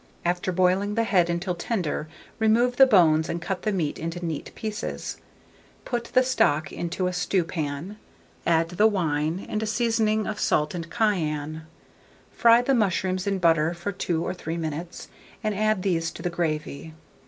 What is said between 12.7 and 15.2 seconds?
mushrooms in butter for 2 or 3 minutes,